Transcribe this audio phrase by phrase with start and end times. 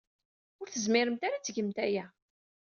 [0.59, 2.05] Ur tezmiremt ara ad tgemt aya!